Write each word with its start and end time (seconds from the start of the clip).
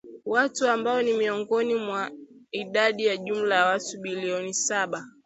Watu 0.25 0.67
ambao 0.67 1.01
ni 1.01 1.13
miongoni 1.13 1.75
mwa 1.75 2.11
idadi 2.51 3.05
ya 3.05 3.17
jumla 3.17 3.55
ya 3.55 3.65
watu 3.65 3.97
Bilioni 3.99 4.53
saba 4.53 5.05